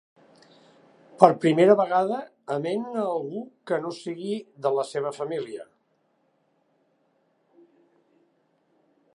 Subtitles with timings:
[1.23, 2.21] Per primera vegada,
[2.55, 4.33] amen a algú que no sigui
[4.67, 5.69] de la seva família.